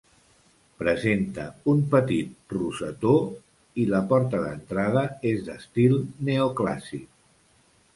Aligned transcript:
Presenta 0.83 1.43
un 1.73 1.83
petit 1.91 2.57
rosetó 2.57 3.13
i 3.85 3.89
la 3.95 4.03
porta 4.15 4.43
d'entrada 4.49 5.09
és 5.37 5.49
d'estil 5.51 5.99
neoclàssic. 6.33 7.11